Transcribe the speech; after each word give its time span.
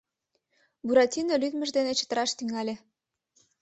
Буратино 0.85 1.35
лӱдмыж 1.41 1.69
дене 1.77 1.91
чытыраш 1.99 2.31
тӱҥале. 2.37 2.75